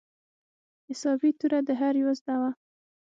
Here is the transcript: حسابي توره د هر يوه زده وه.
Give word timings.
حسابي 0.87 1.29
توره 1.39 1.59
د 1.67 1.69
هر 1.79 1.93
يوه 2.01 2.13
زده 2.19 2.35
وه. 2.41 2.51